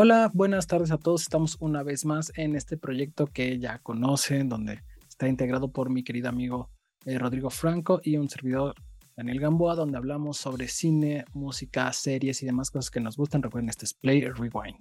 [0.00, 1.22] Hola, buenas tardes a todos.
[1.22, 6.04] Estamos una vez más en este proyecto que ya conocen, donde está integrado por mi
[6.04, 6.70] querido amigo
[7.04, 8.76] eh, Rodrigo Franco y un servidor
[9.16, 13.42] Daniel Gamboa, donde hablamos sobre cine, música, series y demás cosas que nos gustan.
[13.42, 14.78] Recuerden, este es Play Rewind.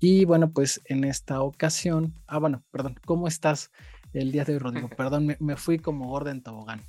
[0.00, 3.70] Y bueno, pues en esta ocasión, ah, bueno, perdón, ¿cómo estás
[4.12, 4.88] el día de hoy, Rodrigo?
[4.96, 6.82] Perdón, me, me fui como gorda en tobogán.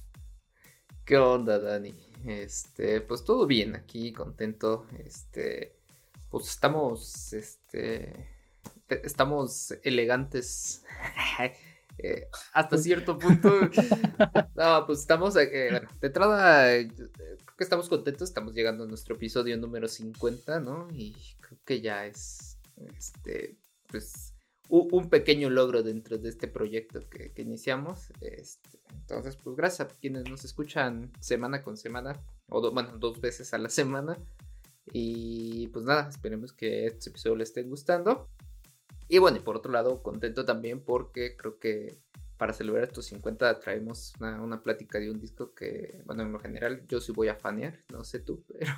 [1.05, 1.93] ¿Qué onda, Dani?
[2.25, 4.87] Este, pues todo bien aquí, contento.
[5.06, 5.81] Este,
[6.32, 8.30] pues estamos, este,
[9.04, 10.84] estamos elegantes
[11.98, 13.52] eh, hasta cierto punto.
[14.56, 19.16] no, pues estamos, eh, bueno, de entrada, creo que estamos contentos, estamos llegando a nuestro
[19.16, 20.88] episodio número 50, ¿no?
[20.94, 22.57] Y creo que ya es,
[22.98, 23.57] este,
[23.88, 24.34] pues,
[24.70, 28.14] un pequeño logro dentro de este proyecto que, iniciamos.
[28.21, 33.54] Este, entonces, pues gracias a quienes nos escuchan semana con semana, o bueno, dos veces
[33.54, 34.18] a la semana.
[34.94, 38.28] Y pues nada, esperemos que este episodio le esté gustando.
[39.08, 41.98] Y bueno, y por otro lado, contento también porque creo que
[42.38, 46.81] para celebrar estos 50 traemos una, plática de un disco que, bueno, en lo general
[46.88, 48.73] yo sí voy a fanear, no sé tú, pero...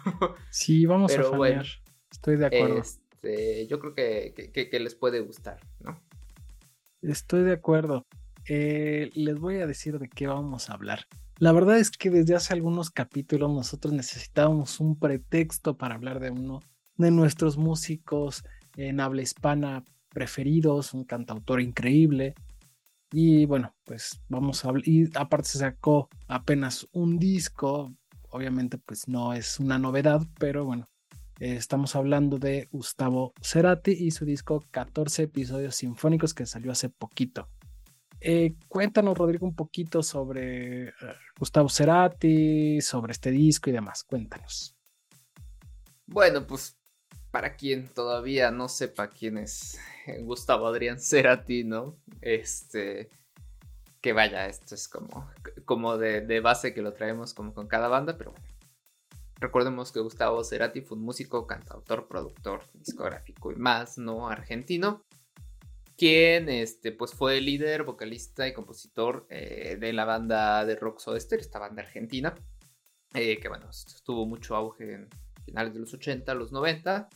[0.50, 1.66] Sí, vamos a fanear,
[2.12, 2.80] estoy de acuerdo.
[2.80, 5.98] Este, yo creo que, les puede gustar, ¿no?
[7.02, 8.06] Estoy de acuerdo.
[8.50, 11.08] Eh, les voy a decir de qué vamos a hablar.
[11.40, 16.30] La verdad es que desde hace algunos capítulos nosotros necesitábamos un pretexto para hablar de
[16.30, 16.62] uno
[16.96, 18.44] de nuestros músicos
[18.78, 22.36] en habla hispana preferidos, un cantautor increíble.
[23.12, 24.88] Y bueno, pues vamos a hablar.
[24.88, 27.94] Y aparte se sacó apenas un disco.
[28.30, 30.90] Obviamente, pues no es una novedad, pero bueno,
[31.40, 37.50] estamos hablando de Gustavo Cerati y su disco 14 episodios sinfónicos que salió hace poquito.
[38.26, 40.94] Eh, cuéntanos, Rodrigo, un poquito sobre eh,
[41.38, 44.06] Gustavo Cerati, sobre este disco y demás.
[44.06, 44.78] Cuéntanos.
[46.06, 46.78] Bueno, pues
[47.32, 49.78] para quien todavía no sepa quién es
[50.22, 51.98] Gustavo Adrián Cerati, ¿no?
[52.22, 53.10] Este.
[54.00, 55.30] Que vaya, esto es como,
[55.66, 58.48] como de, de base que lo traemos como con cada banda, pero bueno.
[59.36, 64.30] Recordemos que Gustavo Cerati fue un músico, cantautor, productor, discográfico y más, ¿no?
[64.30, 65.04] Argentino
[66.04, 71.18] quien este, pues fue líder, vocalista y compositor eh, de la banda de rock Soda
[71.18, 72.36] Stereo, esta banda argentina,
[73.14, 73.70] eh, que bueno,
[74.04, 75.08] tuvo mucho auge en
[75.46, 77.08] finales de los 80, los 90.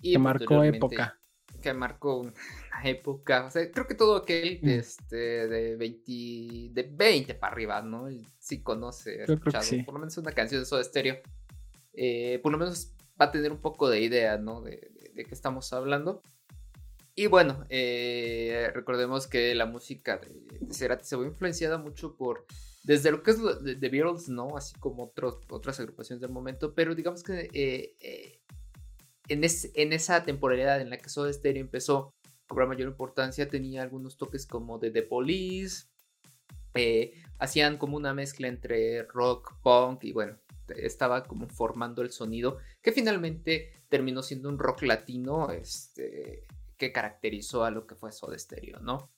[0.00, 1.20] Y que marcó época.
[1.60, 2.32] Que marcó una
[2.84, 4.68] época, o sea, creo que todo aquel mm.
[4.70, 8.08] este, de 20, de 20 para arriba, ¿no?
[8.38, 11.18] Sí conoce, ha escuchado por lo menos una canción de Soda Stereo.
[11.92, 14.62] Eh, por lo menos va a tener un poco de idea, ¿no?
[14.62, 16.22] De, de qué estamos hablando.
[17.20, 22.46] Y bueno, eh, recordemos que la música de, Cerati se ve influenciada mucho por,
[22.82, 24.56] desde lo que es The Beatles, ¿no?
[24.56, 25.12] Así como
[25.50, 28.40] otras agrupaciones del momento, pero digamos que eh, eh,
[29.28, 33.82] en, en, esa temporalidad en la que Soda Stereo empezó a cobrar mayor importancia, tenía
[33.82, 35.88] algunos toques como de The Police,
[37.38, 40.38] hacían como una mezcla entre rock, punk y bueno,
[40.74, 46.46] estaba como formando el sonido que finalmente terminó siendo un rock latino, este
[46.80, 49.08] que caracterizó a lo que fue Soda Stereo, ¿no?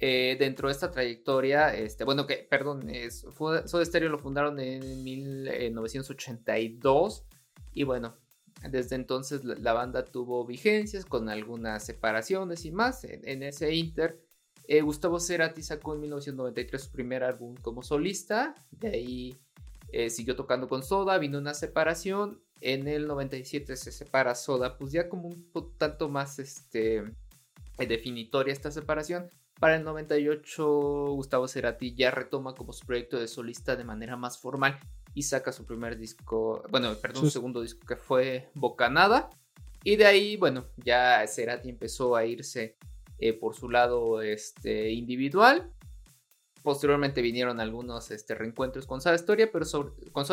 [0.00, 5.04] Eh, dentro de esta trayectoria, este, bueno, que, perdón, es, Soda Stereo lo fundaron en
[5.04, 7.24] 1982
[7.72, 8.16] y bueno,
[8.68, 14.20] desde entonces la, banda tuvo vigencias con algunas separaciones y más en, ese inter.
[14.66, 19.36] Eh, Gustavo Cerati sacó en 1993 su primer álbum como solista, de ahí
[19.92, 24.92] eh, siguió tocando con Soda, vino una separación en el 97 se separa Soda, pues
[24.92, 26.98] ya como un tanto más este,
[27.78, 29.28] eh, definitoria esta separación.
[29.58, 34.38] Para el 98 Gustavo Cerati ya retoma como su proyecto de solista de manera más
[34.38, 34.78] formal
[35.14, 39.30] y saca su primer disco, bueno, perdón, su segundo disco que fue Bocanada.
[39.84, 42.76] Y de ahí, bueno, ya Cerati empezó a irse
[43.18, 45.72] eh, por su lado este, individual
[46.62, 50.24] Posteriormente vinieron algunos este, reencuentros con Soda Stereo, pero sobre, con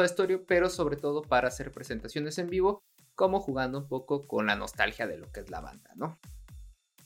[0.47, 2.83] pero sobre todo para hacer presentaciones en vivo,
[3.15, 6.19] como jugando un poco con la nostalgia de lo que es la banda, ¿no?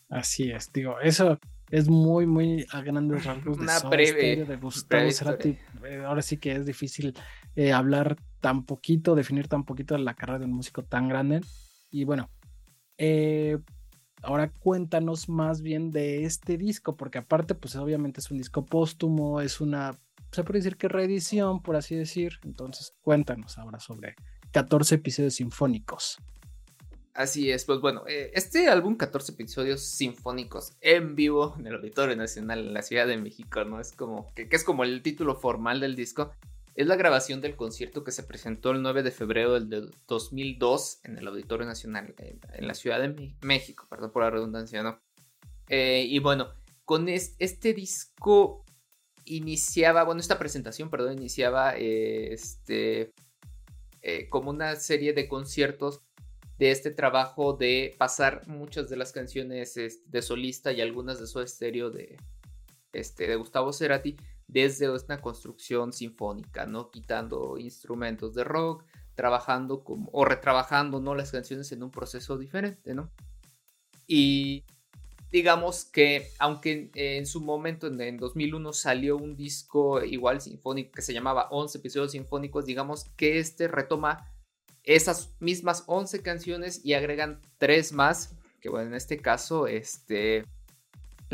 [0.10, 1.40] Así es, digo, eso
[1.72, 5.58] es muy, muy a grandes rasgos de Una breve, de Gustavo Cerati.
[5.86, 7.16] Eh, ahora sí que es difícil
[7.56, 11.42] eh, hablar tan poquito, definir tan poquito la carrera de un músico tan grande.
[11.90, 12.30] Y bueno,
[12.98, 13.58] eh,
[14.24, 19.42] Ahora cuéntanos más bien de este disco, porque aparte, pues obviamente es un disco póstumo,
[19.42, 20.00] es una,
[20.32, 22.40] se puede decir que reedición, por así decir.
[22.44, 24.16] Entonces, cuéntanos ahora sobre
[24.52, 26.20] 14 episodios sinfónicos.
[27.14, 32.16] Así es, pues bueno, eh, este álbum, 14 episodios sinfónicos en vivo en el Auditorio
[32.16, 33.80] Nacional en la Ciudad de México, ¿no?
[33.80, 36.32] Es como, que, es como el título formal del disco.
[36.76, 41.18] Es la grabación del concierto que se presentó el 9 de febrero del 2002 en
[41.18, 45.00] el Auditorio Nacional en, la Ciudad de México, perdón por la redundancia, ¿no?
[45.70, 46.50] Eh, y bueno,
[46.86, 48.66] con este disco
[49.26, 53.14] iniciaba, bueno, esta presentación, perdón, iniciaba eh, este,
[54.02, 56.02] eh, como una serie de conciertos
[56.58, 61.28] de este trabajo de pasar muchas de las canciones este, de solista y algunas de
[61.28, 62.18] su estéreo de,
[62.92, 64.18] este, de Gustavo Cerati
[64.54, 66.92] desde una construcción sinfónica, ¿no?
[66.92, 68.86] Quitando instrumentos de rock,
[69.16, 71.16] trabajando como, o retrabajando, ¿no?
[71.16, 73.12] Las canciones en un proceso diferente, ¿no?
[74.06, 74.64] Y
[75.32, 81.14] digamos que, aunque en su momento, en, 2001, salió un disco igual sinfónico que se
[81.14, 84.30] llamaba 11 episodios sinfónicos, digamos que este retoma
[84.84, 90.46] esas mismas 11 canciones y agregan tres más, que bueno, en este caso, este,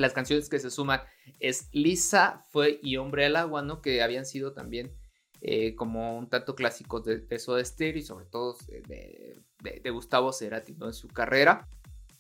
[0.01, 1.01] las canciones que se suman
[1.39, 3.81] es Lisa, Fue y Hombre al Agua, ¿no?
[3.81, 4.93] Que habían sido también
[5.41, 10.75] eh, como un tanto clásicos de, de Soda y sobre todo de, Gustavo Cerati.
[10.81, 11.67] En su carrera.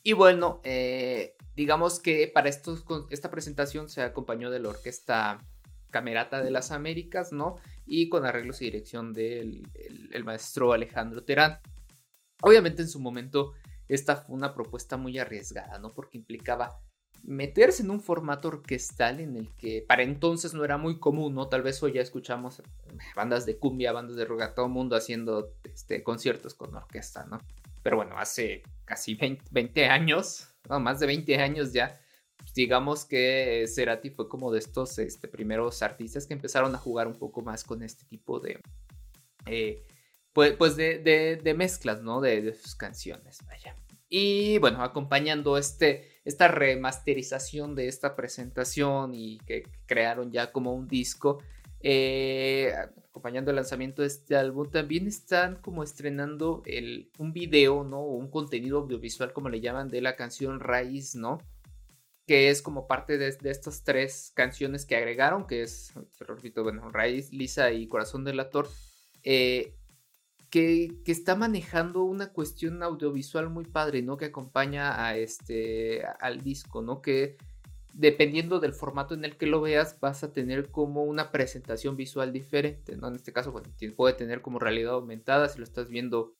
[0.03, 5.39] Y bueno, eh, digamos que para estos, esta presentación se acompañó de la orquesta
[5.91, 7.57] Camerata de las Américas, ¿no?
[7.85, 9.67] Y con arreglos y dirección del
[10.11, 11.59] el, maestro Alejandro Terán.
[12.41, 13.53] Obviamente en su momento
[13.87, 15.89] esta fue una propuesta muy arriesgada, ¿no?
[15.89, 16.79] Porque implicaba
[17.23, 21.47] meterse en un formato orquestal en el que para entonces no era muy común, ¿no?
[21.47, 22.61] Tal vez hoy ya escuchamos
[23.15, 27.39] bandas de cumbia, bandas de rock, todo el mundo haciendo este, conciertos con orquesta, ¿no?
[27.83, 31.99] Pero bueno, hace casi 20, años, no, más de 20 años ya,
[32.55, 37.15] digamos que Cerati fue como de estos este, primeros artistas que empezaron a jugar un
[37.15, 38.59] poco más con este tipo de...
[39.45, 39.85] Eh,
[40.33, 42.21] pues, pues de, mezclas, ¿no?
[42.21, 43.75] De, sus canciones, vaya.
[44.09, 50.87] Y bueno, acompañando este, esta remasterización de esta presentación y que crearon ya como un
[50.87, 51.41] disco,
[51.81, 52.73] eh,
[53.09, 57.99] acompañando el lanzamiento de este álbum, también están como estrenando el, un video, ¿no?
[57.99, 61.39] O un contenido audiovisual, como le llaman, de la canción Raíz, ¿no?
[62.27, 67.31] Que es como parte de, estas tres canciones que agregaron, que es, repito, bueno, Raíz,
[67.31, 68.69] Lisa y Corazón del Actor,
[69.23, 69.78] eh,
[70.49, 74.17] que, está manejando una cuestión audiovisual muy padre, ¿no?
[74.17, 77.01] Que acompaña a este, al disco, ¿no?
[77.01, 77.37] Que
[77.93, 82.31] dependiendo del formato en el que lo veas, vas a tener como una presentación visual
[82.31, 83.07] diferente, ¿no?
[83.07, 83.53] En este caso,
[83.95, 86.33] puede tener como realidad aumentada, si lo estás viendo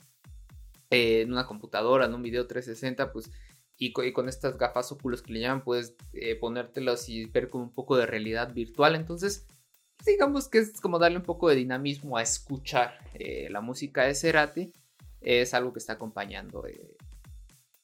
[0.90, 3.32] eh, en una computadora, en un video 360, pues,
[3.78, 7.74] y, con estas gafas óculos que le llaman, puedes eh, ponértelos y ver como un
[7.74, 9.48] poco de realidad virtual, entonces,
[10.06, 14.16] digamos que es como darle un poco de dinamismo a escuchar eh, la música de
[14.16, 14.72] Cerati,
[15.22, 16.62] es algo que está acompañando,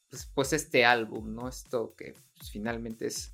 [0.09, 1.49] pues, pues, este álbum, ¿no?
[1.49, 3.31] Esto que pues, finalmente es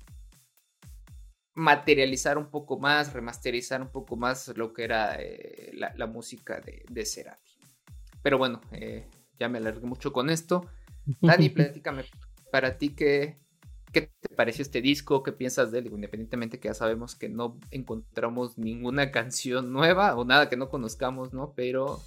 [1.54, 6.84] materializar un poco más, remasterizar un poco más lo que era eh, la, música de,
[6.88, 7.52] de, Cerati.
[8.22, 9.06] Pero bueno, eh,
[9.38, 10.66] ya me alargué mucho con esto.
[11.20, 12.04] Dani, platícame
[12.50, 13.38] para ti qué,
[13.92, 17.58] qué te pareció este disco, qué piensas de él, independientemente que ya sabemos que no
[17.70, 21.52] encontramos ninguna canción nueva o nada que no conozcamos, ¿no?
[21.54, 22.00] Pero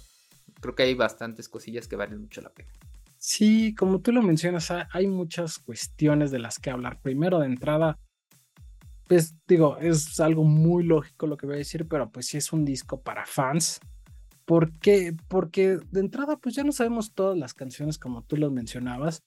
[0.60, 2.70] creo que hay bastantes cosillas que valen mucho la pena.
[3.18, 7.00] Sí, como tú lo mencionas, hay muchas cuestiones de las que hablar.
[7.00, 7.98] Primero, de entrada,
[9.08, 12.52] pues digo, es algo muy lógico lo que voy a decir, pero pues sí es
[12.52, 13.80] un disco para fans.
[14.44, 15.16] ¿Por qué?
[15.28, 19.22] Porque de entrada pues ya no sabemos todas las canciones como tú los mencionabas.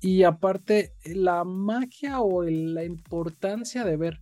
[0.00, 4.20] Y aparte, la magia o la importancia de ver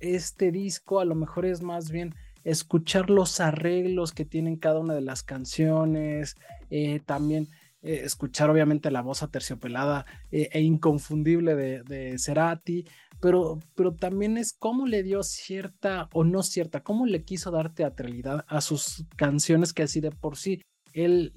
[0.00, 4.94] este disco a lo mejor es más bien escuchar los arreglos que tienen cada una
[4.94, 6.36] de las canciones,
[6.70, 7.48] eh, también
[7.82, 12.84] eh, escuchar obviamente la voz aterciopelada eh, e inconfundible de, de Cerati,
[13.20, 17.74] pero, pero también es cómo le dio cierta o no cierta, cómo le quiso dar
[17.74, 21.32] teatralidad a sus canciones que así de por sí él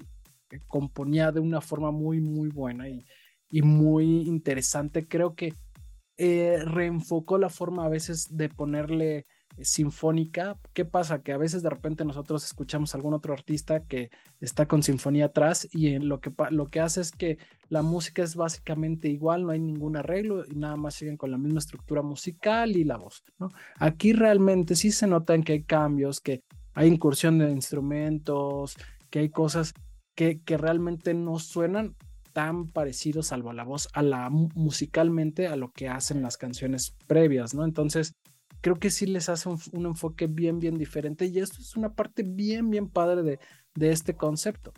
[0.66, 3.04] componía de una forma muy, muy buena y,
[3.50, 5.06] y muy interesante.
[5.06, 5.54] Creo que
[6.16, 9.26] eh, reenfocó la forma a veces de ponerle
[9.62, 10.58] sinfónica.
[10.72, 11.22] ¿Qué pasa?
[11.22, 15.26] Que a veces de repente nosotros escuchamos a algún otro artista que está con sinfonía
[15.26, 17.38] atrás y lo que, lo que hace es que
[17.68, 21.38] la música es básicamente igual, no hay ningún arreglo y nada más siguen con la
[21.38, 23.24] misma estructura musical y la voz.
[23.38, 23.48] ¿no?
[23.78, 26.42] Aquí realmente sí se notan que hay cambios, que
[26.74, 28.76] hay incursión de instrumentos,
[29.10, 29.74] que hay cosas
[30.14, 31.96] que, que realmente no suenan
[32.32, 37.54] tan parecidos, salvo la voz, a la musicalmente a lo que hacen las canciones previas,
[37.54, 37.64] ¿no?
[37.64, 38.14] Entonces,
[38.60, 42.22] creo que sí les hace un, enfoque bien, bien diferente y esto es una parte
[42.22, 43.38] bien, bien padre de,
[43.74, 44.72] de este concepto.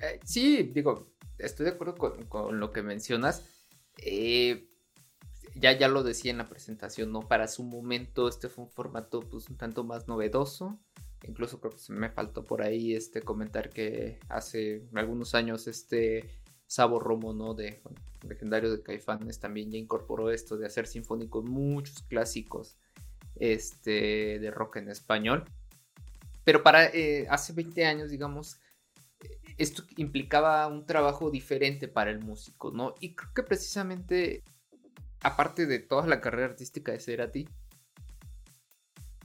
[0.00, 1.06] Eh, sí, digo,
[1.38, 1.94] estoy de acuerdo
[2.28, 3.44] con, lo que mencionas.
[3.98, 4.68] Eh,
[5.54, 7.20] ya, ya lo decía en la presentación, ¿no?
[7.20, 10.78] Para su momento este fue un formato pues un tanto más novedoso.
[11.24, 16.28] Incluso creo que me faltó por ahí este comentar que hace algunos años este
[16.66, 17.54] Sabo Romo, ¿no?
[17.54, 17.80] De
[18.28, 22.76] legendario de Caifanes también ya incorporó esto de hacer sinfónicos muchos clásicos
[23.36, 25.44] este, de rock en español.
[26.44, 28.60] Pero para eh, hace 20 años, digamos,
[29.58, 32.94] esto implicaba un trabajo diferente para el músico, ¿no?
[33.00, 34.44] Y creo que precisamente,
[35.20, 37.48] aparte de toda la carrera artística de Cerati,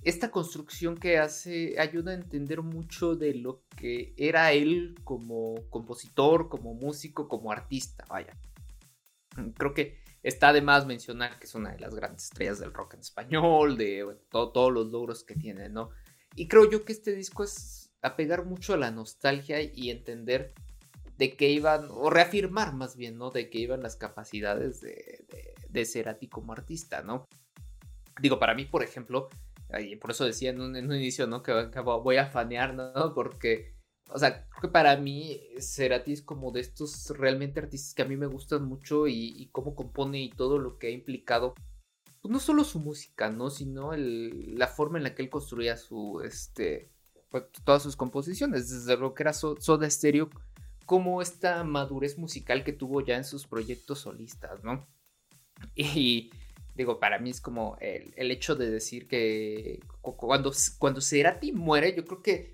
[0.04, 6.50] esta construcción que hace ayuda a entender mucho de lo que era él como compositor,
[6.50, 8.36] como músico, como artista, vaya.
[9.58, 12.96] Creo que está de más mencionar que es una de las grandes estrellas del rock
[12.96, 15.90] en español, de todos los logros que tiene, ¿no?
[16.36, 20.54] Y creo yo que este disco es apegar mucho a la nostalgia y entender
[21.18, 23.30] de qué iban, o reafirmar más bien, ¿no?
[23.30, 25.26] De qué iban las capacidades de,
[25.70, 27.28] de, de como artista, ¿no?
[28.20, 29.30] Digo, para mí, por ejemplo,
[29.80, 31.44] y por eso decía en un, inicio, ¿no?
[31.44, 33.14] Que, voy a fanear, ¿no?
[33.14, 33.76] Porque,
[34.10, 38.08] o sea, creo que para mí Cerati es como de estos realmente artistas que a
[38.08, 41.54] mí me gustan mucho y, cómo compone y todo lo que ha implicado.
[42.22, 43.50] Pues no solo su música, ¿no?
[43.50, 46.92] Sino el, la forma en la que él construía su, este,
[47.30, 50.30] pues, todas sus composiciones, desde lo que era Soda Stereo,
[50.86, 54.88] como esta madurez musical que tuvo ya en sus proyectos solistas, ¿no?
[55.76, 56.32] Y
[56.76, 62.06] digo, para mí es como el, hecho de decir que cuando, cuando Cerati muere, yo
[62.06, 62.54] creo que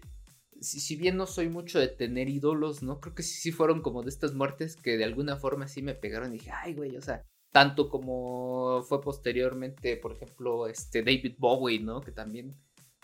[0.60, 3.00] si, bien no soy mucho de tener ídolos, ¿no?
[3.00, 5.94] Creo que sí, sí fueron como de estas muertes que de alguna forma sí me
[5.94, 11.36] pegaron y dije, ay, güey, o sea, tanto como fue posteriormente, por ejemplo, este David
[11.38, 12.02] Bowie, ¿no?
[12.02, 12.56] Que también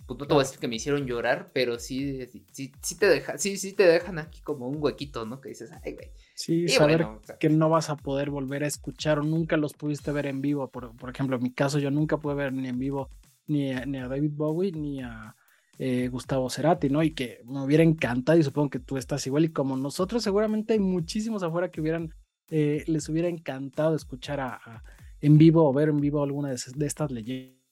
[0.06, 3.08] pues no te voy a decir que me hicieron llorar, pero sí, sí, sí, te
[3.08, 5.40] dejan, sí, sí te dejan aquí como un huequito, ¿no?
[5.40, 6.12] Que dices, ay, güey.
[6.36, 7.08] Sí, saber
[7.40, 10.70] que no vas a poder volver a escuchar o nunca los pudiste ver en vivo.
[10.70, 13.10] Por, por ejemplo, en mi caso, yo nunca pude ver ni en vivo
[13.48, 15.36] ni a, ni a David Bowie ni a
[15.80, 17.02] eh, Gustavo Cerati, ¿no?
[17.02, 19.46] Y que me hubiera encantado y supongo que tú estás igual.
[19.46, 22.14] Y como nosotros, seguramente hay muchísimos afuera que hubieran,
[22.50, 24.84] eh, les hubiera encantado escuchar a,
[25.22, 27.63] en vivo o ver en vivo alguna de, de estas leyendas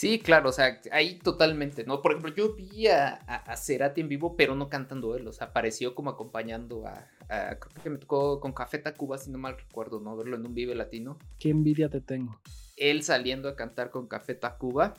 [0.00, 2.00] Sí, claro, o sea, ahí totalmente, ¿no?
[2.00, 5.48] Por ejemplo, yo vi a, a, Cerati en vivo, pero no cantando él, o sea,
[5.48, 10.00] apareció como acompañando a, creo que me tocó con Café Tacuba, si no mal recuerdo,
[10.00, 10.16] ¿no?
[10.16, 11.18] Verlo en un Vive Latino.
[11.38, 12.40] Qué envidia te tengo.
[12.78, 14.94] Él saliendo a cantar con Café Tacuba,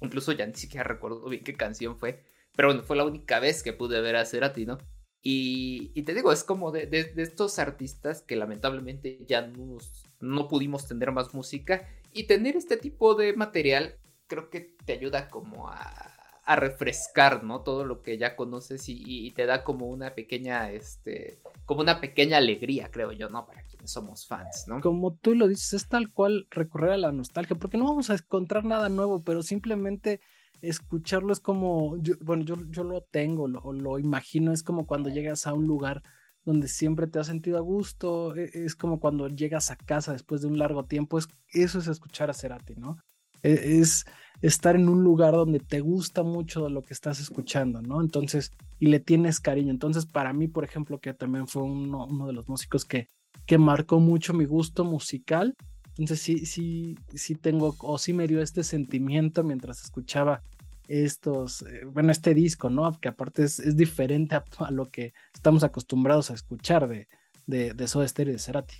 [0.00, 2.24] incluso ya ni siquiera recuerdo bien qué canción fue,
[2.56, 4.78] pero bueno, fue la única vez que pude ver a Cerati, ¿no?
[5.22, 9.78] Y, y te digo, es como de, de, estos artistas que lamentablemente ya no,
[10.18, 13.94] no pudimos tener más música y tener este tipo de material
[14.26, 16.10] creo que te ayuda como a,
[16.46, 17.62] refrescar, ¿no?
[17.62, 22.36] Todo lo que ya conoces y, te da como una pequeña, este, como una pequeña
[22.36, 23.46] alegría, creo yo, ¿no?
[23.46, 24.82] Para quienes somos fans, ¿no?
[24.82, 28.14] Como tú lo dices, es tal cual recorrer a la nostalgia, porque no vamos a
[28.14, 30.20] encontrar nada nuevo, pero simplemente
[30.60, 35.46] escucharlo es como, bueno, yo, yo lo tengo, lo, lo imagino, es como cuando llegas
[35.46, 36.02] a un lugar
[36.44, 40.42] donde siempre te has sentido a gusto, e, es, como cuando llegas a casa después
[40.42, 42.98] de un largo tiempo, es, eso es escuchar a Cerati, ¿no?
[43.44, 44.04] E, es
[44.42, 48.00] estar en un lugar donde te gusta mucho lo que estás escuchando, ¿no?
[48.00, 49.70] Entonces, y le tienes cariño.
[49.70, 53.08] Entonces, para mí, por ejemplo, que también fue uno, de los músicos que,
[53.46, 55.54] que marcó mucho mi gusto musical,
[55.90, 60.42] entonces sí, sí, sí tengo, o sí me dio este sentimiento mientras escuchaba
[60.88, 62.92] estos, eh, bueno, este disco, ¿no?
[63.00, 67.08] Que aparte es, diferente a, lo que estamos acostumbrados a escuchar de,
[67.46, 68.76] de, de Soda Stereo y de Cerati.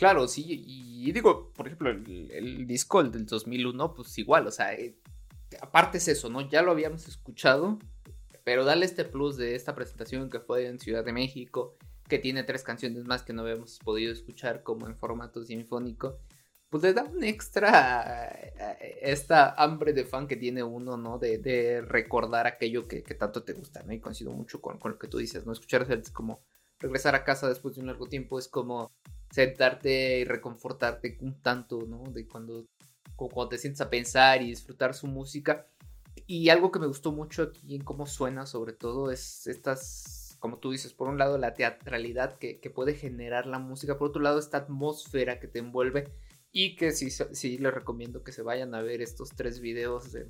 [0.00, 4.96] Claro, sí, y digo, por ejemplo, el, disco del 2001, pues igual, o sea, eh,
[5.60, 6.48] aparte es eso, ¿no?
[6.48, 7.78] Ya lo habíamos escuchado,
[8.42, 11.76] pero dale este plus de esta presentación que fue en Ciudad de México,
[12.08, 16.16] que tiene tres canciones más que no habíamos podido escuchar como en formato sinfónico,
[16.70, 18.30] pues le da un extra
[19.02, 21.18] esta hambre de fan que tiene uno, ¿no?
[21.18, 23.92] De, recordar aquello que, tanto te gusta, ¿no?
[23.92, 25.52] Y coincido mucho con, con, lo que tú dices, ¿no?
[25.52, 26.40] Escuchar es como
[26.78, 28.94] regresar a casa después de un largo tiempo, es como
[29.30, 32.02] sentarte y reconfortarte un tanto, ¿no?
[32.10, 32.66] De cuando,
[33.16, 35.66] cuando te sientes a pensar y disfrutar su música.
[36.26, 40.58] Y algo que me gustó mucho aquí en cómo suena, sobre todo, es estas, como
[40.58, 44.38] tú dices, por un lado la teatralidad que, puede generar la música, por otro lado
[44.38, 46.08] esta atmósfera que te envuelve
[46.52, 50.26] y que sí, sí les recomiendo que se vayan a ver estos tres videos de,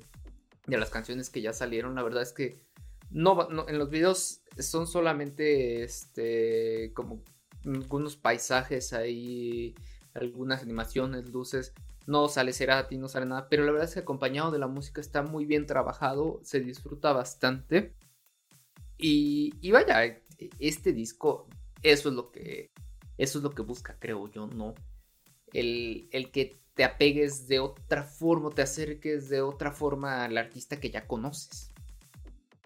[0.67, 1.95] las canciones que ya salieron.
[1.95, 2.61] La verdad es que
[3.09, 7.23] no, no, en los videos son solamente este como
[7.65, 9.75] algunos paisajes ahí,
[10.13, 11.73] algunas animaciones, luces.
[12.07, 15.01] No sale Cerati, no sale nada, pero la verdad es que acompañado de la música
[15.01, 17.93] está muy bien trabajado, se disfruta bastante.
[18.97, 20.21] Y, y vaya,
[20.59, 21.47] este disco,
[21.83, 22.71] eso es lo que
[23.17, 24.73] Eso es lo que busca, creo yo, ¿no?
[25.53, 30.79] El, el que te apegues de otra forma, te acerques de otra forma al artista
[30.79, 31.71] que ya conoces.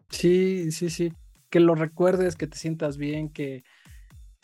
[0.10, 1.14] Sí, sí, sí.
[1.50, 3.64] Que lo recuerdes, que te sientas bien, que,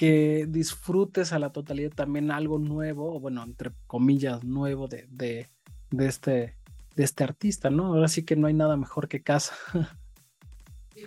[0.01, 5.48] que disfrutes a la totalidad también algo nuevo, o bueno, entre comillas, nuevo de, de,
[5.91, 6.55] de, este,
[6.96, 7.86] de este artista, ¿no?
[7.86, 9.53] Ahora sí que no hay nada mejor que casa.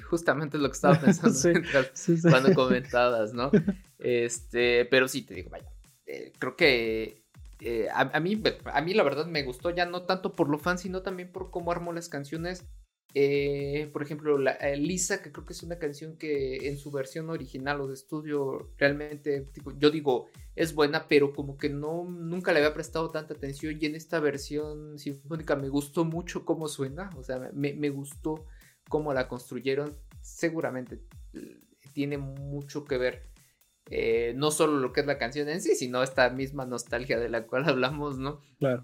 [0.09, 1.37] Justamente lo que estaba pensando
[2.31, 3.51] cuando comentabas, ¿no?
[3.99, 5.73] Este, pero sí, te digo, vaya,
[6.07, 7.25] eh, creo que
[7.63, 8.41] eh, a, mí,
[8.73, 11.51] a mí la verdad me gustó ya no tanto por lo fan, sino también por
[11.51, 12.65] cómo armó las canciones.
[13.16, 17.30] Eh, por ejemplo, la, Lisa, que creo que es una canción que en su versión
[17.30, 22.59] original o de estudio realmente, yo digo, es buena, pero como que no, nunca le
[22.59, 27.23] había prestado tanta atención y en esta versión sinfónica me gustó mucho cómo suena, o
[27.23, 28.47] sea, me, gustó
[28.88, 31.00] cómo la construyeron, seguramente
[31.92, 33.23] tiene mucho que ver
[33.90, 37.28] eh, no solo lo que es la canción en sí, sino esta misma nostalgia de
[37.28, 38.40] la cual hablamos, ¿no?
[38.59, 38.83] Claro.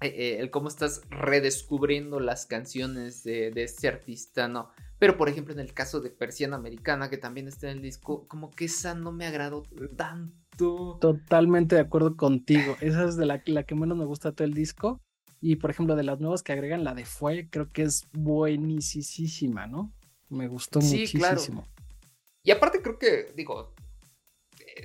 [0.00, 4.70] Eh, el cómo estás redescubriendo las canciones de, este artista, ¿no?
[4.98, 8.26] Pero por ejemplo en el caso de Persiana Americana, que también está en el disco,
[8.26, 9.62] como que esa no me agradó
[9.96, 10.98] tanto.
[11.00, 12.76] Totalmente de acuerdo contigo.
[12.80, 15.00] Esa es de la, la que menos me gusta todo el disco.
[15.40, 19.66] Y por ejemplo, de las nuevas que agregan, la de Fue, creo que es buenísima,
[19.66, 19.92] ¿no?
[20.28, 21.62] Me gustó sí, muchísimo.
[21.62, 21.66] Claro.
[22.42, 23.74] Y aparte creo que, digo,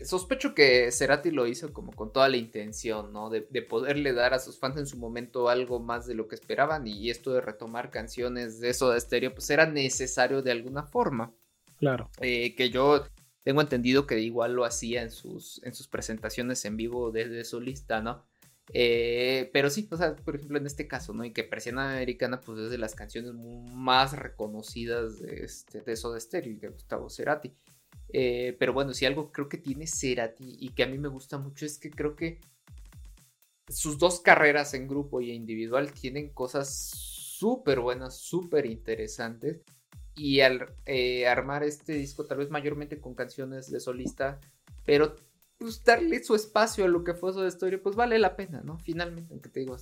[0.03, 3.29] sospecho que Cerati lo hizo como con toda la intención, ¿no?
[3.29, 6.87] De, poderle dar a sus fans en su momento algo más de lo que esperaban
[6.87, 11.33] y esto de retomar canciones de eso de estéreo, pues era necesario de alguna forma.
[11.77, 12.09] Claro.
[12.21, 13.05] Eh, que yo
[13.43, 18.01] tengo entendido que igual lo hacía en sus, en sus presentaciones en vivo desde solista,
[18.01, 18.25] ¿no?
[18.73, 21.23] Eh, pero sí, o sea, por ejemplo, en este caso, ¿no?
[21.23, 26.19] Y que Persiana Americana, pues es de las canciones más reconocidas de, este, de Soda
[26.19, 27.53] Stereo y de Gustavo Cerati.
[28.09, 31.38] Eh, pero bueno, si algo creo que tiene Cerati y que a mí me gusta
[31.38, 32.39] mucho es que creo que
[33.67, 39.62] sus dos carreras en grupo y individual tienen cosas súper buenas, súper interesantes.
[40.15, 44.39] Y al eh, armar este disco, tal vez mayormente con canciones de solista,
[44.86, 45.15] pero
[45.58, 48.77] pues, darle su espacio a lo que fue su historia, pues vale la pena, ¿no?
[48.80, 49.75] Finalmente, aunque te digo,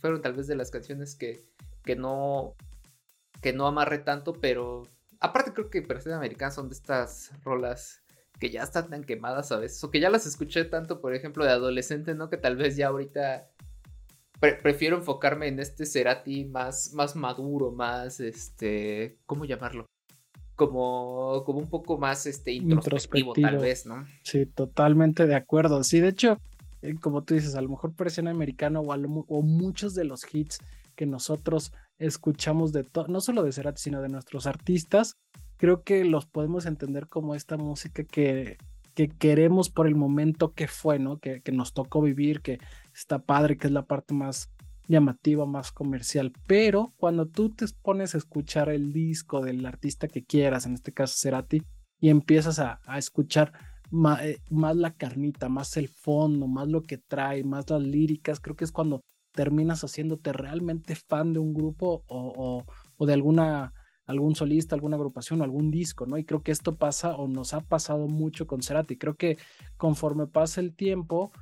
[0.00, 1.44] fueron tal vez de las canciones que,
[1.84, 2.54] que no
[3.42, 4.84] que no tanto, pero
[5.22, 8.02] Aparte creo que Persona Americana son de estas rolas
[8.40, 11.44] que ya están tan quemadas a veces, o que ya las escuché tanto, por ejemplo,
[11.44, 12.28] de adolescente, ¿no?
[12.28, 13.48] Que tal vez ya ahorita
[14.40, 19.86] prefiero enfocarme en este Cerati más, más maduro, más, este, ¿cómo llamarlo?
[20.56, 24.04] Como, como un poco más este, introspectivo, tal vez, ¿no?
[24.24, 25.84] Sí, totalmente de acuerdo.
[25.84, 26.38] Sí, de hecho,
[26.82, 30.58] eh, como tú dices, a lo mejor Presión Americana o, o muchos de los hits
[30.96, 31.72] que nosotros
[32.06, 35.16] escuchamos de todo, no solo de Cerati, sino de nuestros artistas,
[35.56, 38.58] creo que los podemos entender como esta música que,
[38.94, 41.18] que queremos por el momento que fue, ¿no?
[41.18, 42.58] Que, que, nos tocó vivir, que
[42.94, 44.50] está padre, que es la parte más
[44.88, 46.32] llamativa, más comercial.
[46.46, 50.92] Pero cuando tú te pones a escuchar el disco del artista que quieras, en este
[50.92, 51.62] caso Cerati,
[52.00, 53.52] y empiezas a, a escuchar
[53.90, 58.40] más, eh, más, la carnita, más el fondo, más lo que trae, más las líricas,
[58.40, 62.64] creo que es cuando terminas haciéndote realmente fan de un grupo o,
[63.00, 63.72] de alguna
[64.04, 66.18] algún solista, alguna agrupación o algún disco, ¿no?
[66.18, 68.98] Y creo que esto pasa o nos ha pasado mucho con Cerati.
[68.98, 69.38] Creo que
[69.76, 71.32] conforme pasa el tiempo,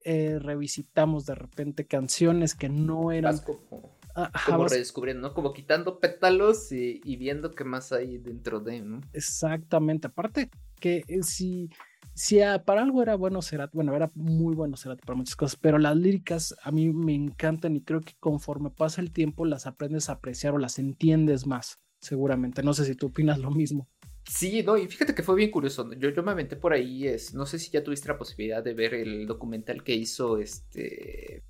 [0.00, 3.38] eh, revisitamos de repente canciones que no eran...
[3.38, 3.96] como,
[4.44, 5.34] como redescubriendo, ¿no?
[5.34, 9.00] Como quitando pétalos y, y, viendo qué más hay dentro de, ¿no?
[9.12, 10.08] Exactamente.
[10.08, 11.70] Aparte que eh, si
[12.14, 15.78] si para algo era bueno Cerati, bueno, era muy bueno Cerati para muchas cosas, pero
[15.78, 20.08] las líricas a mí me encantan y creo que conforme pasa el tiempo las aprendes
[20.08, 22.62] a apreciar o las entiendes más, seguramente.
[22.62, 23.88] No sé si tú opinas lo mismo.
[24.26, 25.92] Sí, no, y fíjate que fue bien curioso.
[25.94, 28.72] Yo, yo me aventé por ahí, es, no sé si ya tuviste la posibilidad de
[28.72, 31.42] ver el documental que hizo este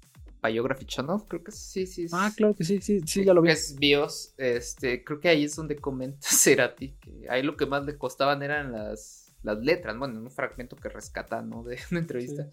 [0.43, 2.07] Biography Channel, creo que sí, sí.
[2.13, 3.51] Ah, claro que sí, sí, sí, ya lo vi.
[3.51, 7.85] Es BIOS, este, creo que ahí es donde comenta Cerati, que ahí lo que más
[7.85, 11.63] le costaban eran las las letras, bueno, en un fragmento que rescata, ¿no?
[11.63, 12.49] De una entrevista.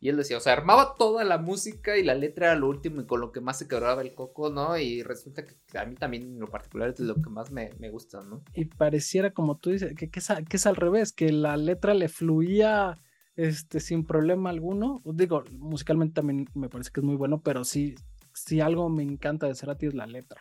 [0.00, 3.00] Y él decía, o sea, armaba toda la música y la letra era lo último
[3.00, 4.78] y con lo que más se quebraba el coco, ¿no?
[4.78, 8.20] Y resulta que a mí también en lo particular es lo que más me, gusta,
[8.22, 8.44] ¿no?
[8.54, 12.96] Y pareciera, como tú dices, que, que, es, al revés, que la letra le fluía
[13.34, 15.02] este, sin problema alguno.
[15.04, 17.96] Digo, musicalmente también me parece que es muy bueno, pero sí,
[18.32, 20.40] si algo me encanta de Cerati es la letra.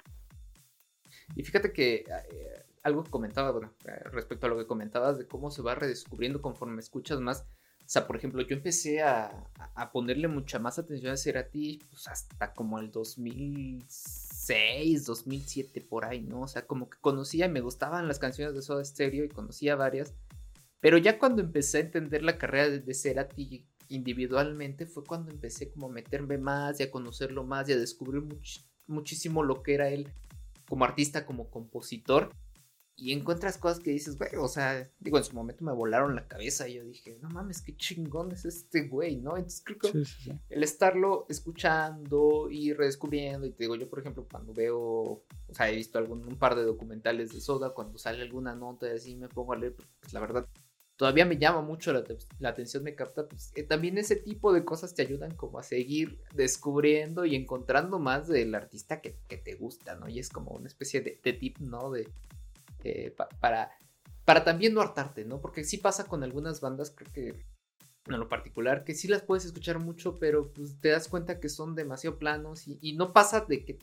[1.36, 5.28] Y fíjate que eh, algo que comentaba, bueno, eh, respecto a lo que comentabas de
[5.28, 7.46] cómo se va redescubriendo conforme escuchas más.
[7.88, 9.50] O sea, por ejemplo, yo empecé a,
[9.94, 16.42] ponerle mucha más atención a Cerati pues hasta como el 2006, 2007, por ahí, ¿no?
[16.42, 20.14] O sea, como que conocía, me gustaban las canciones de Soda Stereo y conocía varias,
[20.82, 25.88] Pero ya cuando empecé a entender la carrera de, Cerati individualmente fue cuando empecé como
[25.88, 28.24] a meterme más y a conocerlo más y a descubrir
[28.88, 30.12] muchísimo lo que era él
[30.68, 32.32] como artista, como compositor
[33.00, 36.28] y encuentras cosas que dices, güey, o sea, digo, en su momento me volaron la
[36.28, 39.38] cabeza y yo dije, no mames, qué chingón es este güey, ¿no?
[39.38, 40.04] Entonces creo que
[40.50, 45.70] el estarlo escuchando y redescubriendo, y te digo, yo por ejemplo, cuando veo, o sea,
[45.70, 49.16] he visto algún, un par de documentales de Soda, cuando sale alguna nota y así
[49.16, 50.48] me pongo a leer, pues la verdad,
[50.96, 54.96] todavía me llama mucho la, atención, me capta, pues eh, también ese tipo de cosas
[54.96, 60.10] te ayudan como a seguir descubriendo y encontrando más del artista que, te gusta, ¿no?
[60.10, 61.92] Y es como una especie de, de tip, ¿no?
[61.92, 62.10] De
[62.88, 63.72] eh, para,
[64.26, 65.42] para también no hartarte, ¿no?
[65.42, 67.46] Porque sí pasa con algunas bandas, creo que
[68.14, 71.50] en lo particular, que sí las puedes escuchar mucho, pero pues te das cuenta que
[71.50, 73.80] son demasiado planos y, no pasa de que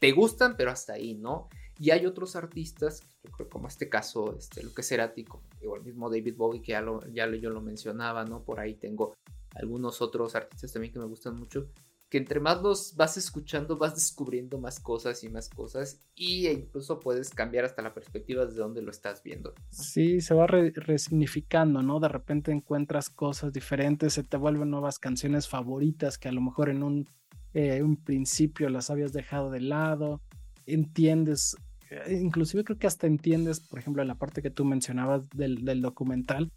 [0.00, 1.48] te gustan, pero hasta ahí, ¿no?
[1.78, 3.02] Y hay otros artistas,
[3.50, 6.80] como este caso, este, lo que es Erático, o el mismo David Bowie, que ya,
[6.80, 8.42] lo, ya yo lo mencionaba, ¿no?
[8.42, 9.14] Por ahí tengo
[9.54, 11.68] algunos otros artistas también que me gustan mucho,
[12.08, 16.52] que entre más los vas escuchando vas descubriendo más cosas y más cosas y e
[16.52, 19.54] incluso puedes cambiar hasta la perspectiva desde donde lo estás viendo.
[19.70, 22.00] Sí, se va resignificando, ¿no?
[22.00, 26.70] De repente encuentras cosas diferentes, se te vuelven nuevas canciones favoritas que a lo mejor
[26.70, 27.08] en un,
[27.54, 30.22] eh, principio las habías dejado de lado,
[30.66, 31.56] entiendes,
[31.90, 35.82] eh, inclusive creo que hasta entiendes, por ejemplo, la parte que tú mencionabas del, del
[35.82, 36.52] documental,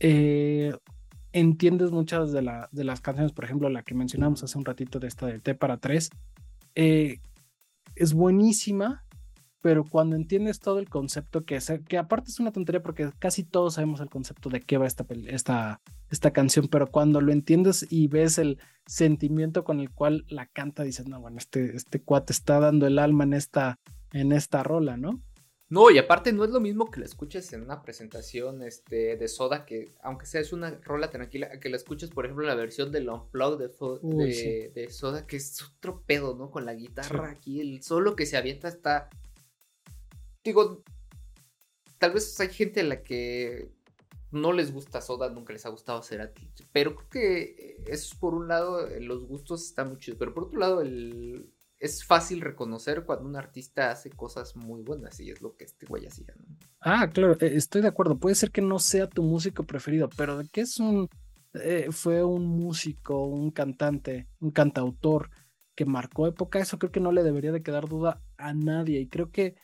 [0.00, 0.72] eh,
[1.38, 5.08] entiendes muchas de, de, las canciones, por ejemplo, la que mencionamos hace un ratito de
[5.08, 6.10] esta de T para tres,
[6.74, 7.20] eh,
[7.94, 9.04] es buenísima,
[9.60, 13.42] pero cuando entiendes todo el concepto que es, que aparte es una tontería porque casi
[13.42, 17.86] todos sabemos el concepto de qué va esta, esta, esta canción, pero cuando lo entiendes
[17.90, 22.32] y ves el sentimiento con el cual la canta, dices, no, bueno, este, este cuate
[22.32, 23.78] está dando el alma en esta,
[24.12, 25.20] en esta rola, ¿no?
[25.70, 29.28] No, y aparte no es lo mismo que la escuches en una presentación este, de
[29.28, 32.90] Soda, que aunque sea es una rola tranquila, que la escuches, por ejemplo, la versión
[32.90, 36.50] del Unplugged de, de, Soda, que es otro pedo, ¿no?
[36.50, 39.10] Con la guitarra aquí, el solo que se avienta está...
[40.42, 40.82] Digo,
[41.98, 43.70] tal vez hay gente a la que
[44.30, 48.48] no les gusta Soda, nunca les ha gustado Cerati, pero creo que eso por un
[48.48, 53.28] lado, los gustos están muy chidos, pero por otro lado, el es fácil reconocer cuando
[53.28, 56.56] un artista hace cosas muy buenas y es lo que este güey hacía, ¿no?
[56.80, 58.18] Ah, claro, e, estoy de acuerdo.
[58.18, 61.08] Puede ser que no sea tu músico preferido, pero de que es un
[61.54, 65.30] eh, fue un músico, un cantante, un cantautor
[65.74, 69.00] que marcó época, eso creo que no le debería de quedar duda a nadie.
[69.00, 69.56] Y creo que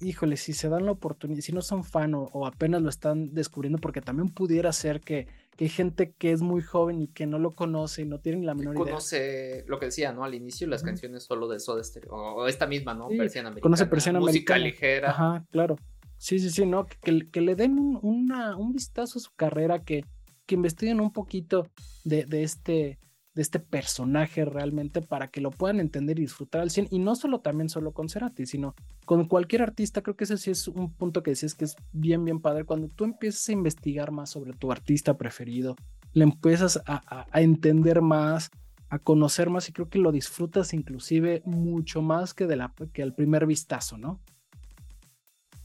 [0.00, 3.78] híjole, si se dan la oportunidad, si no son fan o, apenas lo están descubriendo,
[3.78, 7.52] porque también pudiera ser que, hay gente que es muy joven y que no lo
[7.52, 8.84] conoce y no tiene la menor idea.
[8.84, 10.24] Conoce lo que decía, ¿no?
[10.24, 13.08] Al inicio las canciones solo de Soda Stereo, o esta misma, ¿no?
[13.08, 13.62] Persiana americana.
[13.62, 15.10] Conoce Persiana música ligera.
[15.10, 15.76] Ajá, claro.
[16.18, 16.86] Sí, sí, sí, ¿no?
[16.86, 20.04] Que, que le den un, una, un vistazo a su carrera, que,
[20.46, 21.68] que investiguen un poquito
[22.04, 22.98] de, de este
[23.34, 27.16] de este personaje realmente para que lo puedan entender y disfrutar al 100 y no
[27.16, 30.92] solo también solo con Cerati, sino con cualquier artista, creo que ese sí es un
[30.92, 34.52] punto que decías que es bien, bien padre, cuando tú empiezas a investigar más sobre
[34.52, 35.76] tu artista preferido,
[36.12, 38.50] le empiezas a, entender más,
[38.88, 43.02] a conocer más y creo que lo disfrutas inclusive mucho más que, de la, que
[43.02, 44.20] al primer vistazo, ¿no?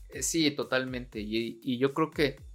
[0.10, 1.22] Eh, sí, totalmente.
[1.22, 2.49] y yo creo que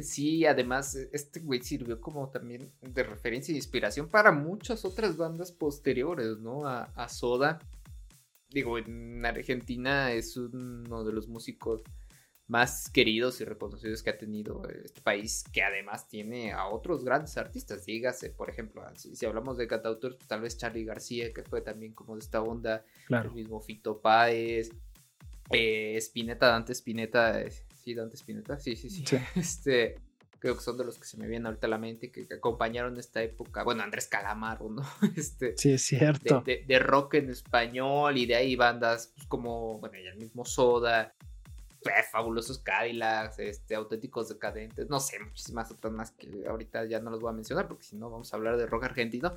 [0.00, 5.16] Sí, además, e, este güey sirvió como también de referencia e inspiración para muchas otras
[5.16, 6.66] bandas posteriores, ¿no?
[6.66, 7.58] A, Soda.
[8.48, 11.82] Digo, en Argentina es uno de los músicos
[12.48, 17.38] más queridos y reconocidos que ha tenido este país, que además tiene a otros grandes
[17.38, 17.86] artistas.
[17.86, 21.94] Dígase, por ejemplo, si, hablamos de cantautores, pues, tal vez Charlie García, que fue también
[21.94, 23.30] como de esta onda, claro.
[23.30, 24.70] el mismo Fito Páez,
[25.50, 27.40] eh, Spinetta, Dante Spinetta,
[27.82, 29.96] Sí, Dante Spinetta, sí, sí, sí, Este,
[30.38, 32.96] creo que son de los que se me vienen ahorita a la mente que, acompañaron
[32.96, 33.64] esta época.
[33.64, 34.82] Bueno, Andrés Calamaro, ¿no?
[35.16, 36.44] Este, sí, es cierto.
[36.44, 41.12] De, rock en español y de ahí bandas pues, como, bueno, ya el mismo Soda,
[41.82, 47.10] pues, fabulosos Cadillacs, este, auténticos decadentes, no sé, muchísimas otras más que ahorita ya no
[47.10, 49.36] los voy a mencionar porque si no vamos a hablar de rock argentino.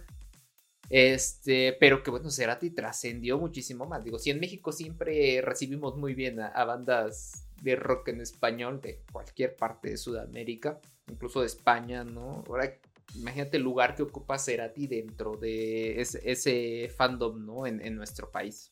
[0.87, 4.03] Este, pero que bueno, Cerati trascendió muchísimo más.
[4.03, 9.01] Digo, si en México siempre recibimos muy bien a bandas de rock en español de
[9.11, 10.79] cualquier parte de Sudamérica,
[11.11, 12.43] incluso de España, ¿no?
[12.47, 12.79] Ahora
[13.15, 17.65] imagínate el lugar que ocupa Cerati dentro de ese, fandom, ¿no?
[17.65, 18.71] En, nuestro país.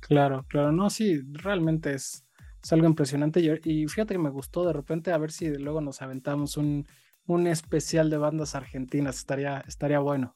[0.00, 2.26] Claro, claro, no, sí, realmente es,
[2.70, 6.58] algo impresionante y, fíjate que me gustó de repente a ver si luego nos aventamos
[6.58, 6.86] un,
[7.26, 10.34] un especial de bandas argentinas, estaría, estaría bueno.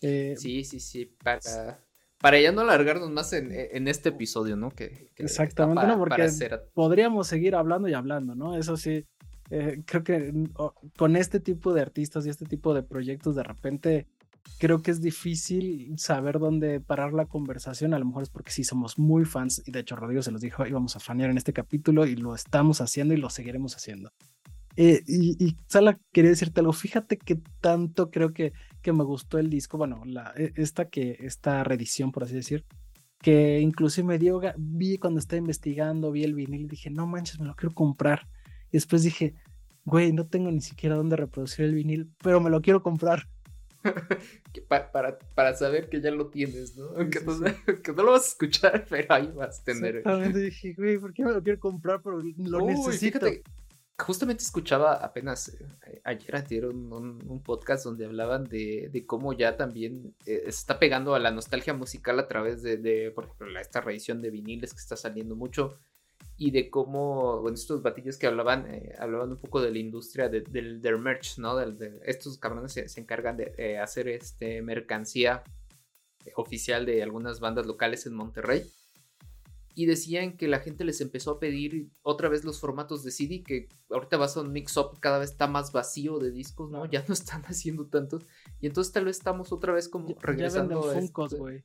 [0.00, 1.80] Eh, sí, sí, sí, para,
[2.22, 4.70] para ya no alargarnos más en, este episodio, ¿no?
[4.70, 6.26] Que, Exactamente, no, porque
[6.72, 8.56] podríamos seguir hablando y hablando, ¿no?
[8.56, 9.04] Eso sí,
[9.50, 10.32] Eh, creo que
[10.96, 14.06] con este tipo de artistas y este tipo de proyectos, de repente
[14.58, 17.92] creo que es difícil saber dónde parar la conversación.
[17.92, 20.40] A lo mejor es porque sí somos muy fans, y de hecho Rodrigo se los
[20.40, 24.10] dijo, íbamos a fanear en este capítulo y lo estamos haciendo y lo seguiremos haciendo.
[24.76, 26.72] Eh, y, Sala, quería decirte algo.
[26.72, 29.78] Fíjate que tanto creo que, que me gustó el disco.
[29.78, 32.64] Bueno, la, e, esta, que, esta reedición, por así decir,
[33.20, 37.40] que inclusive me dio, vi cuando estaba investigando, vi el vinil y dije, no manches,
[37.40, 38.28] me lo quiero comprar.
[38.68, 39.34] Y después dije,
[39.84, 43.28] güey, no tengo ni siquiera dónde reproducir el vinil, pero me lo quiero comprar.
[44.68, 46.86] para, para, saber que ya lo tienes, ¿no?
[46.96, 49.96] Aunque, no, no, lo vas a escuchar, pero ahí vas a tener.
[49.96, 52.00] Exactamente, dije, güey, ¿por qué me lo quiero comprar?
[52.02, 53.20] Pero lo necesito.
[53.20, 53.42] Fíjate,
[54.02, 55.48] justamente escuchaba apenas
[55.86, 61.14] eh, ayer dieron un, podcast donde hablaban de, cómo ya también eh, se está pegando
[61.14, 64.96] a la nostalgia musical a través de, por ejemplo, esta reedición de viniles que está
[64.96, 65.78] saliendo mucho
[66.36, 70.98] y de cómo, estos batillos que hablaban, eh, hablaban un poco de la industria del,
[70.98, 71.56] merch, ¿no?
[71.56, 75.42] De, estos cabrones se, encargan de hacer este mercancía
[76.36, 78.64] oficial de algunas bandas locales en Monterrey
[79.74, 83.42] y decían que la gente les empezó a pedir otra vez los formatos de CD,
[83.42, 86.84] que ahorita vas a un mix-up, cada vez está más vacío de discos, ¿no?
[86.90, 88.26] Ya no están haciendo tantos.
[88.60, 90.80] Y entonces tal vez estamos otra vez como regresando.
[90.80, 91.64] Ya venden Funkos, este güey.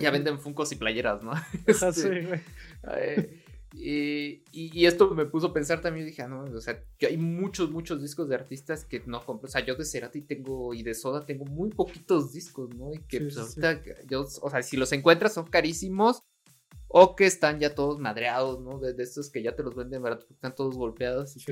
[0.00, 1.32] Ya venden Funkos y playeras, ¿no?
[1.66, 2.40] Este, sí, güey.
[4.52, 8.00] y, esto me puso a pensar también, dije, ah, no, o sea, hay muchos, muchos
[8.00, 11.26] discos de artistas que no compro, o sea, yo de Cerati tengo y de Soda
[11.26, 12.92] tengo muy poquitos discos, ¿no?
[12.94, 16.22] Y que pues, ahorita, yo, o sea, si los encuentras son carísimos,
[16.88, 18.78] o que están ya todos madreados, ¿no?
[18.78, 21.36] De, estos que ya te los venden barato porque están todos golpeados.
[21.36, 21.42] Y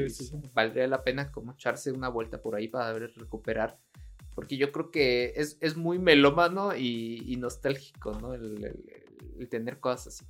[0.55, 3.79] valdría la pena como echarse una vuelta por ahí para ver, recuperar.
[4.35, 8.35] Porque yo creo que es, es muy melómano y, nostálgico, ¿no?
[8.35, 8.75] El,
[9.51, 10.27] tener cosas así.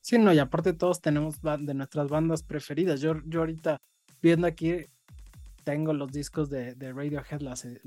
[0.00, 3.00] Sí, no, y aparte todos tenemos de nuestras bandas preferidas.
[3.00, 3.76] Yo, yo ahorita
[4.20, 4.86] viendo aquí
[5.62, 7.80] tengo los discos de, de Radiohead, las, eh,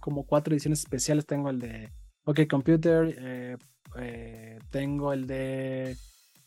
[0.00, 1.26] como cuatro ediciones especiales.
[1.26, 1.92] Tengo el de
[2.24, 3.56] OK Computer, eh,
[3.96, 5.96] eh, tengo el de.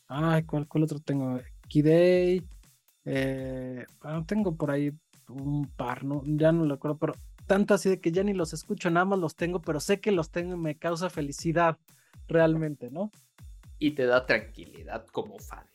[0.07, 1.39] Ay, ¿cuál, otro tengo?
[1.67, 2.43] Kidei.
[3.05, 3.85] Eh,
[4.25, 4.91] tengo por ahí
[5.29, 6.21] un par, ¿no?
[6.25, 7.13] Ya no lo acuerdo, pero
[7.47, 10.11] tanto así de que ya ni los escucho, nada más los tengo, pero sé que
[10.11, 11.77] los tengo y me causa felicidad
[12.27, 13.11] realmente, ¿no?
[13.77, 15.65] Y te da tranquilidad como fan.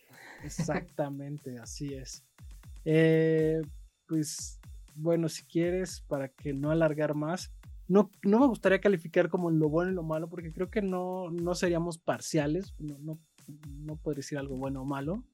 [0.43, 2.25] Exactamente, así es.
[2.85, 3.61] Eh,
[4.07, 4.59] pues
[4.95, 7.53] bueno, si quieres, para que no alargar más,
[7.91, 11.29] no, no me gustaría calificar como lo bueno y lo malo, porque creo que no,
[11.31, 13.19] no seríamos parciales, no, no,
[13.67, 15.25] no podría decir algo bueno o malo.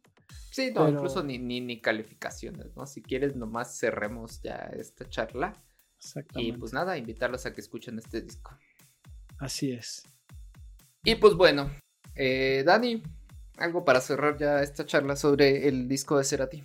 [0.51, 2.87] Sí, no, incluso ni, ni, ni, calificaciones, ¿no?
[2.87, 5.53] Si quieres, nomás cerremos ya esta charla.
[5.99, 6.57] Exactamente.
[6.57, 8.57] Y pues nada, invitarlos a que escuchen este disco.
[9.39, 10.05] Así es.
[11.05, 11.71] Y pues bueno,
[12.15, 13.03] eh, Dani,
[13.59, 16.65] algo para cerrar ya esta charla sobre el disco de Cerati.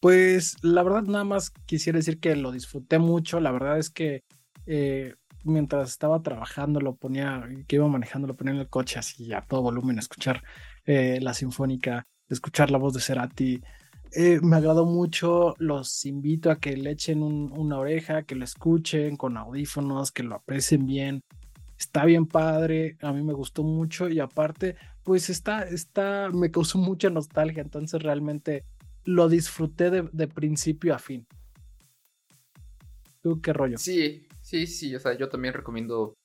[0.00, 4.24] Pues la verdad nada más quisiera decir que lo disfruté mucho, la verdad es que
[4.66, 9.32] eh, mientras estaba trabajando, lo ponía, que iba manejando, lo ponía en el coche así
[9.32, 10.42] a todo volumen, escuchar
[10.84, 13.62] eh, la sinfónica, escuchar la voz de Cerati.
[14.14, 19.16] Eh, me agradó mucho, los invito a que le echen una oreja, que lo escuchen
[19.16, 21.22] con audífonos, que lo aprecien bien.
[21.78, 26.78] Está bien padre, a mí me gustó mucho y aparte, pues está, está, me causó
[26.78, 28.64] mucha nostalgia, entonces realmente
[29.04, 31.26] lo disfruté de, de principio a fin.
[33.20, 33.78] ¿Tú qué rollo?
[33.78, 36.18] Sí, Sí, sí, o sea, yo también recomiendo,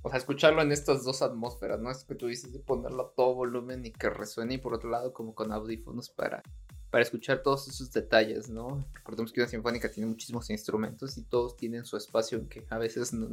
[0.00, 1.90] o sea, escucharlo en estas dos atmósferas, ¿no?
[1.90, 4.88] Es que tú dices de ponerlo a todo volumen y que resuene y por otro
[4.88, 6.44] lado como con audífonos para,
[6.90, 8.86] para escuchar todos esos detalles, ¿no?
[8.94, 12.78] Recordemos que una sinfónica tiene muchísimos instrumentos y todos tienen su espacio en que a
[12.78, 13.26] veces no,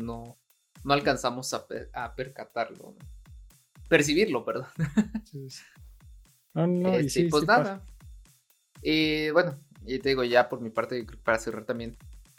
[0.84, 3.06] no, alcanzamos a, a percatarlo, ¿no?
[3.88, 4.66] percibirlo, perdón.
[5.32, 5.48] Sí,
[6.98, 7.86] este, pues nada.
[8.82, 11.98] Y bueno, y te digo ya por mi parte, para cerrar también,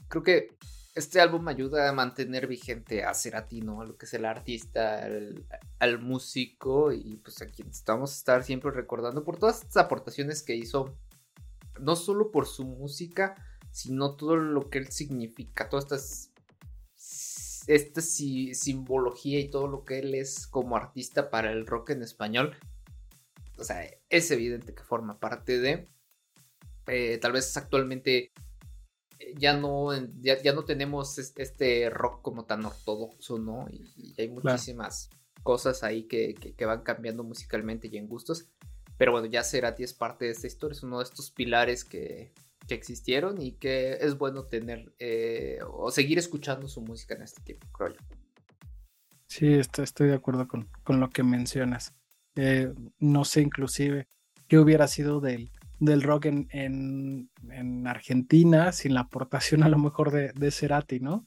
[0.09, 0.57] creo que
[0.95, 3.81] este álbum ayuda a mantener vigente a Cerati, ¿no?
[3.81, 5.09] A lo que es el artista,
[5.81, 10.43] al, músico y pues a quien estamos a estar siempre recordando por todas estas aportaciones
[10.43, 10.97] que hizo,
[11.81, 13.35] no solo por su música,
[13.73, 16.33] sino todo lo que él significa, toda esta,
[17.67, 22.57] esta simbología y todo lo que él es como artista para el rock en español.
[23.59, 25.89] O sea, es evidente que forma parte de...
[26.87, 28.33] Eh, tal vez actualmente
[29.37, 33.67] ya no, ya, no tenemos este rock como tan ortodoxo, ¿no?
[33.71, 35.11] Y, hay muchísimas
[35.43, 38.49] cosas ahí que, van cambiando musicalmente y en gustos.
[38.97, 42.33] Pero bueno, ya Cerati es parte de esta historia, es uno de estos pilares que,
[42.69, 47.67] existieron y que es bueno tener eh, o seguir escuchando su música en este tiempo,
[47.73, 47.99] creo yo.
[49.27, 51.95] Sí, estoy, de acuerdo con, con lo que mencionas.
[52.37, 54.09] Eh, no sé inclusive
[54.49, 56.49] qué hubiera sido del, del rock en,
[57.51, 61.27] en, Argentina sin la aportación a lo mejor de, de Cerati, ¿no?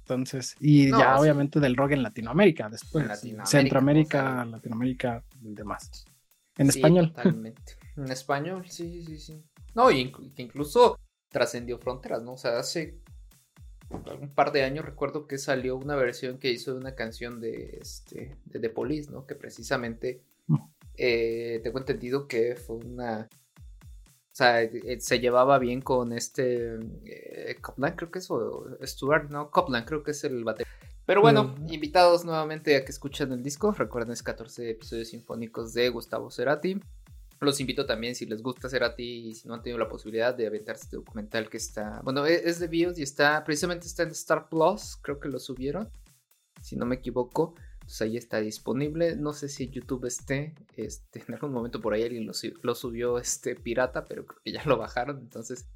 [0.00, 3.06] Entonces, y ya obviamente del rock en Latinoamérica después.
[3.46, 6.04] Centroamérica, Latinoamérica y demás.
[6.58, 7.12] En español.
[7.14, 7.62] Totalmente.
[7.96, 9.42] En español, sí, sí, sí.
[9.74, 10.98] No, y que incluso
[11.30, 12.34] trascendió fronteras, ¿no?
[12.34, 13.00] O sea, hace
[13.90, 17.78] un par de años recuerdo que salió una versión que hizo de una canción de,
[17.80, 19.26] este, de The Police, ¿no?
[19.26, 20.22] Que precisamente
[20.96, 23.28] eh, tengo entendido que fue una...
[24.34, 29.30] O sea, eh, se llevaba bien con este eh, Copland, creo que es, o Stuart,
[29.30, 30.72] no, Copland, creo que es el batería.
[31.06, 33.70] Pero bueno, invitados nuevamente a que escuchen el disco.
[33.70, 36.80] Recuerden, es 14 episodios sinfónicos de Gustavo Cerati.
[37.38, 40.48] Los invito también, si les gusta Cerati y si no han tenido la posibilidad de
[40.48, 42.00] aventarse este documental que está.
[42.02, 43.44] Bueno, e-, es de Bios y está.
[43.44, 45.88] Precisamente está en Star Plus, creo que lo subieron.
[46.60, 47.54] Si no me equivoco.
[47.84, 49.14] Entonces ahí está disponible.
[49.14, 50.54] No sé si YouTube esté.
[50.74, 54.64] Este, en algún momento por ahí alguien lo, subió este, pirata, pero creo que ya
[54.64, 55.18] lo bajaron.
[55.18, 55.66] Entonces,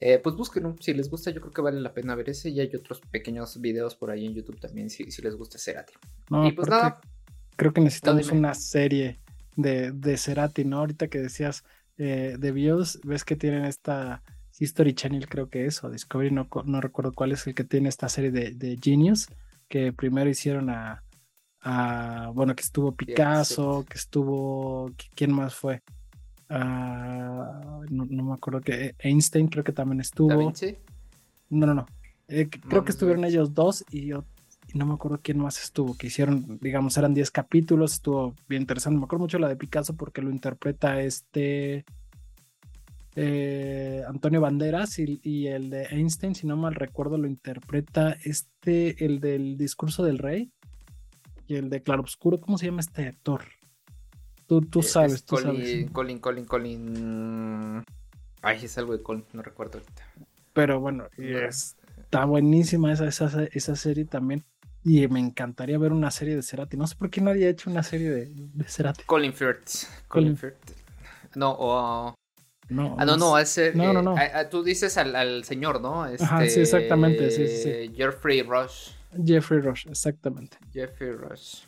[0.00, 0.74] eh, pues búsquenlo.
[0.80, 2.50] Si les gusta, yo creo que vale la pena ver ese.
[2.50, 5.92] Y hay otros pequeños videos por ahí en YouTube también, si, les gusta Cerati.
[6.44, 7.00] y pues nada.
[7.54, 9.20] Creo que necesitamos una serie
[9.54, 10.78] de, de Cerati, ¿no?
[10.78, 11.62] Ahorita que decías
[11.96, 14.24] eh, de BIOS, ves que tienen esta
[14.58, 17.88] History Channel, creo que es, o Discovery, no, no recuerdo cuál es el que tiene
[17.88, 19.28] esta serie de, de Genius,
[19.68, 21.04] que primero hicieron a,
[21.62, 25.82] bueno, que estuvo Picasso, que estuvo, ¿quién más fue?
[26.48, 30.52] Ah, no, me acuerdo que Einstein creo que también estuvo.
[31.50, 31.86] No, no, no.
[32.28, 36.06] Eh, creo que estuvieron ellos dos y, y no me acuerdo quién más estuvo, que
[36.06, 38.98] hicieron, digamos, eran 10 capítulos, estuvo bien interesante.
[38.98, 41.84] Me acuerdo mucho la de Picasso porque lo interpreta este
[43.16, 49.20] eh, Antonio Banderas y, el de Einstein, si no mal recuerdo, lo interpreta este, el
[49.20, 50.50] del discurso del rey
[51.50, 53.42] y el de Claroscuro, ¿cómo se llama este actor?
[54.46, 55.90] Tú, tú eh, sabes, tú Colin, sabes.
[55.90, 57.84] Colin, Colin, Colin.
[58.40, 60.04] Ay, es algo de Colin, no recuerdo ahorita.
[60.52, 64.44] Pero bueno, está buenísima esa, esa, esa serie también.
[64.84, 66.76] Y me encantaría ver una serie de Cerati.
[66.76, 69.02] No sé por qué nadie ha hecho una serie de, de Cerati.
[69.04, 69.86] Colin Firth.
[70.08, 70.70] Colin, Firth.
[71.34, 72.14] No, o.
[72.68, 74.16] no, ah, no, no, ese, no, no, no.
[74.16, 76.06] Eh, tú dices al, al señor, ¿no?
[76.06, 78.99] Este, Ajá, sí, exactamente, sí, sí, Jeffrey Rush.
[79.24, 80.56] Jeffrey Rush, exactamente.
[80.72, 81.62] Jeffrey Rush.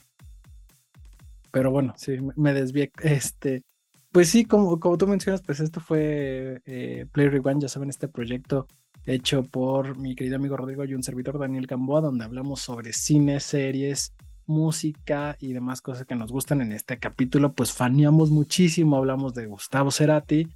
[1.51, 2.91] Pero bueno, sí, me desvié.
[3.03, 3.63] Este,
[4.11, 8.09] pues sí, como, como tú mencionas, pues esto fue eh, Play Rewind, ya saben, este
[8.09, 8.67] proyecto
[9.05, 13.41] hecho por mi querido amigo Rodrigo y un servidor Daniel Gamboa, donde hablamos sobre cine,
[13.41, 14.15] series,
[14.47, 17.53] música y demás cosas que nos gustan en este capítulo.
[17.53, 20.49] Pues faneamos muchísimo, hablamos de Gustavo Cerati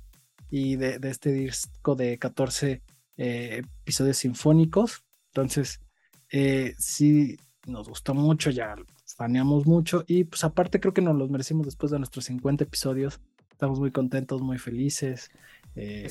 [0.51, 2.83] y de, este disco de 14
[3.17, 5.05] eh, episodios sinfónicos.
[5.33, 5.81] Entonces,
[6.31, 7.37] eh, sí,
[7.67, 8.77] nos gustó mucho, ya
[9.17, 13.21] faneamos mucho y pues aparte creo que nos los merecimos después de nuestros 50 episodios.
[13.51, 15.31] Estamos muy contentos, muy felices.
[15.75, 16.09] Eh,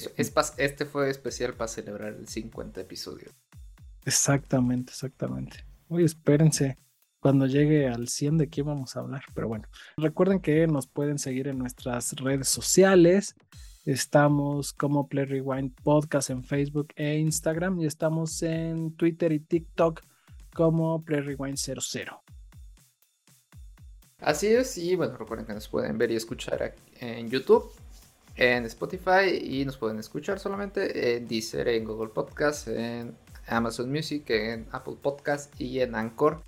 [0.57, 3.29] este fue especial para celebrar el 50 episodio.
[4.05, 5.65] Exactamente, exactamente.
[5.87, 6.77] Oye, espérense
[7.19, 9.23] cuando llegue al 100 de qué vamos a hablar.
[9.33, 13.35] Pero bueno, recuerden que nos pueden seguir en nuestras redes sociales.
[13.85, 20.01] Estamos como Play Rewind Podcast en Facebook e Instagram y estamos en Twitter y TikTok
[20.53, 22.21] como Play Rewind 00.
[24.19, 27.71] Así es, y bueno, recuerden que nos pueden ver y escuchar en YouTube
[28.35, 33.15] en Spotify y nos pueden escuchar solamente en Deezer, en Google Podcast, en
[33.47, 36.41] Amazon Music, en Apple Podcast y en Anchor.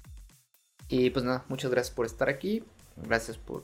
[0.90, 2.64] Y pues nada, muchas gracias por estar aquí.
[2.98, 3.64] Gracias por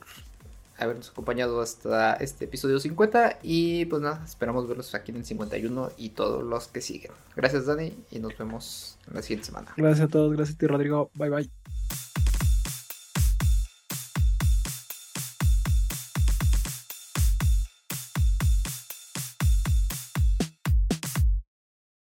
[0.77, 3.39] habernos acompañado hasta este episodio 50.
[3.43, 7.11] Y pues nada, esperamos verlos aquí en el 51 y todos los que siguen.
[7.35, 9.73] Gracias Dani y nos vemos la siguiente semana.
[9.77, 11.11] Gracias a todos, gracias a ti Rodrigo.
[11.15, 11.62] Bye bye.